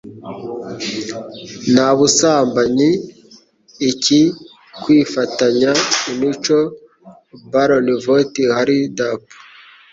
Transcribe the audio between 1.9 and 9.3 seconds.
busambanyi iki kwifatanya imico Baron Von Hardup